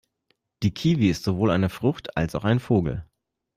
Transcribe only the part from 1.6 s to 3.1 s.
Frucht, als auch ein Vogel.